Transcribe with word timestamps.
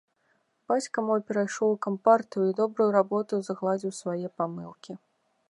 Бацька 0.71 1.03
мой 1.09 1.21
перайшоў 1.27 1.69
у 1.75 1.77
кампартыю 1.87 2.45
і 2.47 2.57
добраю 2.61 2.89
работаю 2.99 3.39
загладзіў 3.51 3.91
свае 4.01 4.27
памылкі. 4.41 4.91